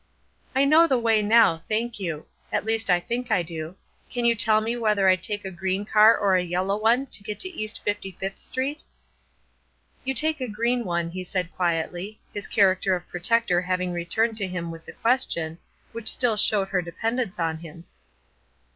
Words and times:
"I 0.55 0.65
know 0.65 0.87
the 0.87 0.97
way 0.97 1.21
now, 1.21 1.61
thank 1.67 1.99
you; 1.99 2.25
at 2.51 2.65
least 2.65 2.89
I 2.89 2.99
think 2.99 3.29
I 3.29 3.43
do. 3.43 3.75
Can 4.09 4.25
you 4.25 4.33
tell 4.33 4.59
me 4.59 4.75
whether 4.75 5.07
I 5.07 5.15
take 5.15 5.45
a 5.45 5.51
green 5.51 5.85
car 5.85 6.17
or 6.17 6.35
a 6.35 6.41
yellow 6.43 6.75
one 6.75 7.05
to 7.05 7.21
get 7.21 7.39
to 7.41 7.49
East 7.49 7.83
Fifty 7.83 8.13
fifth 8.19 8.39
Street?" 8.39 8.83
"You 10.03 10.15
take 10.15 10.41
a 10.41 10.47
green 10.49 10.85
one," 10.85 11.11
he 11.11 11.23
said, 11.23 11.55
quietly, 11.55 12.19
his 12.33 12.47
character 12.47 12.95
of 12.95 13.07
protector 13.09 13.61
having 13.61 13.91
returned 13.93 14.37
to 14.37 14.47
him 14.47 14.71
with 14.71 14.85
the 14.85 14.93
question, 14.93 15.59
which 15.91 16.09
still 16.09 16.35
showed 16.35 16.69
her 16.69 16.81
dependence 16.81 17.37
on 17.37 17.59
him. 17.59 17.83